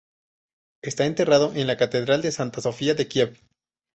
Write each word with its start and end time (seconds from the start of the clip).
Está 0.81 1.05
enterrado 1.05 1.53
en 1.53 1.67
la 1.67 1.77
catedral 1.77 2.23
de 2.23 2.31
Santa 2.31 2.59
Sofía 2.59 2.95
de 2.95 3.07
Kiev. 3.07 3.39